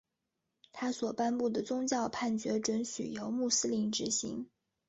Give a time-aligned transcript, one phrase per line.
[0.71, 4.47] 他所颁布的宗教判决准许由穆斯林执行。